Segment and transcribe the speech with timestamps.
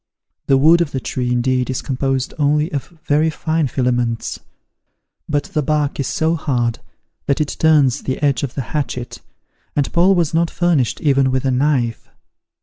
[0.47, 4.39] The wood of the tree, indeed, is composed only of very fine filaments;
[5.29, 6.79] but the bark is so hard
[7.27, 9.21] that it turns the edge of the hatchet,
[9.75, 12.09] and Paul was not furnished even with a knife.